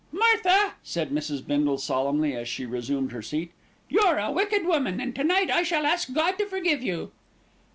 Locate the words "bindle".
1.45-1.77